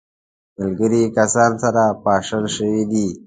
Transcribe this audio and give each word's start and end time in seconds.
ملګري 0.57 1.03
کسان 1.17 1.51
سره 1.63 1.83
پاشل 2.03 2.43
سوي 2.55 2.83
دي. 2.91 3.07